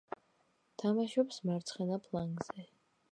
[0.83, 2.67] თამაშობს მარცხენა ფლანგზე.